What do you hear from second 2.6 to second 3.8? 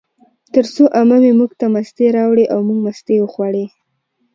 موږ مستې وخوړې